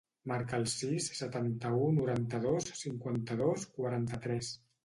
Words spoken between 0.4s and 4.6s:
el sis, setanta-u, noranta-dos, cinquanta-dos, quaranta-tres.